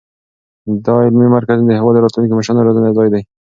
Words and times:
دا 0.85 0.93
علمي 1.05 1.27
مرکز 1.35 1.57
د 1.63 1.69
هېواد 1.79 1.93
د 1.95 1.99
راتلونکو 2.03 2.37
مشرانو 2.39 2.61
د 2.63 2.67
روزنې 2.67 2.91
ځای 2.97 3.07
دی. 3.13 3.21